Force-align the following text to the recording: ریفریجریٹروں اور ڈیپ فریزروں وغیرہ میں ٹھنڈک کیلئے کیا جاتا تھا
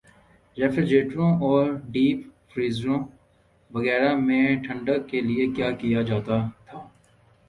ریفریجریٹروں 0.57 1.31
اور 1.41 1.65
ڈیپ 1.91 2.19
فریزروں 2.51 2.99
وغیرہ 3.71 4.13
میں 4.17 4.45
ٹھنڈک 4.63 5.07
کیلئے 5.09 5.45
کیا 5.79 6.01
جاتا 6.01 6.37
تھا 6.65 6.79